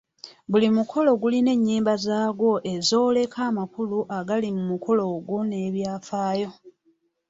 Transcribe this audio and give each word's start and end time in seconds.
Buli 0.51 0.67
mukolo 0.77 1.09
gulina 1.21 1.49
ennyimba 1.55 1.93
zaagwo 2.05 2.51
ezooleka 2.73 3.39
amakulu 3.49 3.97
agali 4.17 4.49
mu 4.55 4.63
mukolo 4.71 5.01
ogwo 5.15 5.37
n’ebyafaayo. 5.49 6.49